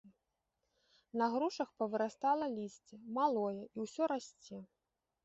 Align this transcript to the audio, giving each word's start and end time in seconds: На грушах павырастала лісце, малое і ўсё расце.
На 1.21 1.27
грушах 1.33 1.69
павырастала 1.81 2.47
лісце, 2.55 2.95
малое 3.19 3.59
і 3.75 3.87
ўсё 3.87 4.03
расце. 4.15 4.57